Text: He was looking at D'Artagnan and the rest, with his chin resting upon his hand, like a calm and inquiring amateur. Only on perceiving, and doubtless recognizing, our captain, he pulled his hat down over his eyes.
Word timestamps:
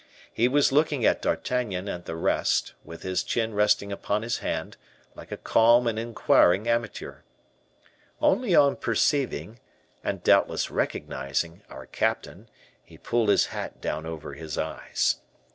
He 0.33 0.47
was 0.47 0.71
looking 0.71 1.05
at 1.05 1.21
D'Artagnan 1.21 1.87
and 1.87 2.05
the 2.05 2.15
rest, 2.15 2.73
with 2.83 3.03
his 3.03 3.21
chin 3.21 3.53
resting 3.53 3.91
upon 3.91 4.23
his 4.23 4.39
hand, 4.39 4.75
like 5.13 5.31
a 5.31 5.37
calm 5.37 5.85
and 5.85 5.99
inquiring 5.99 6.67
amateur. 6.67 7.17
Only 8.19 8.55
on 8.55 8.77
perceiving, 8.77 9.59
and 10.03 10.23
doubtless 10.23 10.71
recognizing, 10.71 11.61
our 11.69 11.85
captain, 11.85 12.49
he 12.83 12.97
pulled 12.97 13.29
his 13.29 13.45
hat 13.53 13.79
down 13.79 14.07
over 14.07 14.33
his 14.33 14.57
eyes. 14.57 15.17